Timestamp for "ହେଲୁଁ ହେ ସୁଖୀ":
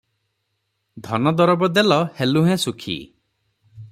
2.21-2.99